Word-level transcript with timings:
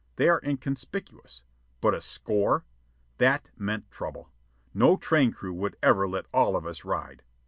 They 0.15 0.29
are 0.29 0.41
inconspicuous. 0.43 1.43
But 1.79 1.93
a 1.93 2.01
score! 2.01 2.65
That 3.19 3.51
meant 3.55 3.91
trouble. 3.91 4.31
No 4.73 4.97
train 4.97 5.31
crew 5.31 5.53
would 5.53 5.77
ever 5.83 6.07
let 6.07 6.25
all 6.33 6.55
of 6.55 6.65
us 6.65 6.83
ride. 6.83 7.21